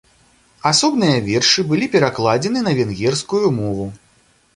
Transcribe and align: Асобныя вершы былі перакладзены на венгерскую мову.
Асобныя 0.69 1.19
вершы 1.27 1.65
былі 1.71 1.89
перакладзены 1.95 2.59
на 2.69 2.73
венгерскую 2.79 3.43
мову. 3.59 3.85